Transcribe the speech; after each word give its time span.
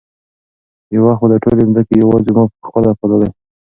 یو 0.95 1.01
وخت 1.07 1.19
به 1.21 1.27
دا 1.31 1.37
ټولې 1.43 1.63
مځکې 1.71 1.93
یوازې 2.03 2.31
ما 2.35 2.43
په 2.51 2.59
خپله 2.67 2.89
پاللې. 2.99 3.29